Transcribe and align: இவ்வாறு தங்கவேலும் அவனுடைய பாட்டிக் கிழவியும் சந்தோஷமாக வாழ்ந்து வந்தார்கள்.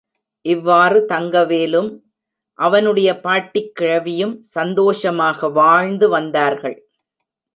இவ்வாறு 0.45 0.99
தங்கவேலும் 1.09 1.89
அவனுடைய 2.59 3.09
பாட்டிக் 3.19 3.71
கிழவியும் 3.79 4.33
சந்தோஷமாக 4.55 5.49
வாழ்ந்து 5.49 6.09
வந்தார்கள். 6.09 6.77